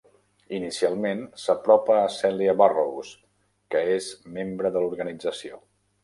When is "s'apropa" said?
1.41-1.97